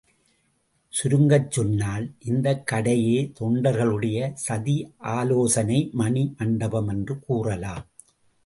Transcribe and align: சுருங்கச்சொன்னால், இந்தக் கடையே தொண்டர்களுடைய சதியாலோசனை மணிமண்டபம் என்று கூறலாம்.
சுருங்கச்சொன்னால், 0.91 2.11
இந்தக் 2.19 2.67
கடையே 2.71 3.31
தொண்டர்களுடைய 3.39 4.33
சதியாலோசனை 4.47 5.89
மணிமண்டபம் 5.99 6.87
என்று 6.87 7.19
கூறலாம். 7.19 7.85